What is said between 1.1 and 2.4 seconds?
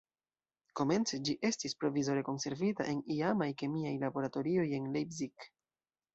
ĝi estis provizore